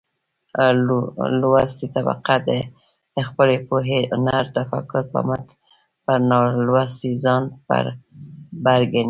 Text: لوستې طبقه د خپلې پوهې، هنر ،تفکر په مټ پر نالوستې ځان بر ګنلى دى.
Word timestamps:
لوستې 1.39 1.85
طبقه 1.95 2.35
د 3.15 3.19
خپلې 3.27 3.57
پوهې، 3.67 4.01
هنر 4.13 4.43
،تفکر 4.55 5.03
په 5.13 5.19
مټ 5.27 5.45
پر 6.05 6.17
نالوستې 6.29 7.09
ځان 7.23 7.43
بر 7.67 7.85
ګنلى 8.65 8.85
دى. 8.91 8.99